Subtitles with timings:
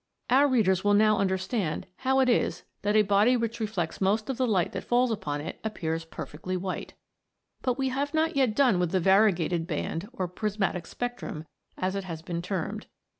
[0.31, 2.15] Our readers will now understand THE MAGIC OF THE SUNBEAM.
[2.15, 5.11] 93 how it is that a body which reflects most of the light that falls
[5.11, 6.95] upon it appears perfectly white.
[7.61, 11.45] But we have not yet done with the variegated band, or prismatic spectrum,
[11.77, 12.87] as it has been termed.